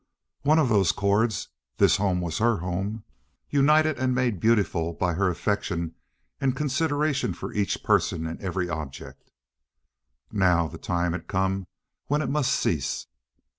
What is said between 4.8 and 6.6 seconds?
by her affection and